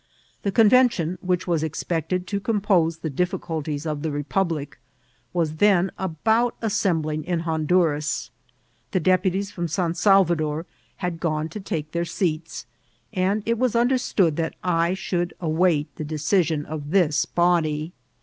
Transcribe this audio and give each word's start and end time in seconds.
The 0.41 0.51
Convention, 0.51 1.19
which 1.21 1.45
was 1.45 1.61
expected 1.61 2.25
to 2.25 2.39
com 2.39 2.59
pose 2.59 2.97
the 2.97 3.09
difficulties 3.11 3.85
of 3.85 4.01
the 4.01 4.09
Republic, 4.09 4.79
was 5.31 5.57
then 5.57 5.91
i^bout 5.99 6.53
as* 6.59 6.73
sembUng 6.73 7.23
in 7.23 7.41
Honduras. 7.41 8.31
The 8.93 8.99
deputies 8.99 9.51
from 9.51 9.67
St. 9.67 9.95
Salvador 9.95 10.65
had 10.95 11.19
gone 11.19 11.49
to 11.49 11.59
take 11.59 11.91
their 11.91 12.05
seats, 12.05 12.65
and 13.13 13.43
it 13.45 13.59
was 13.59 13.75
understood 13.75 14.37
that 14.37 14.55
I 14.63 14.95
should 14.95 15.35
await 15.39 15.95
the 15.97 16.03
decision 16.03 16.65
<tf 16.67 16.81
this 16.89 17.25
body. 17.25 17.93